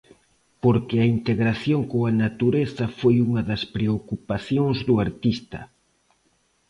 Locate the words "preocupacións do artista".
3.75-5.59